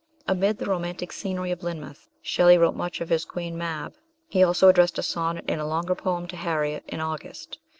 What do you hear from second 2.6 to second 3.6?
much of his Queen